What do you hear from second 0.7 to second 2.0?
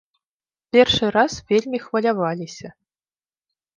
Першы раз вельмі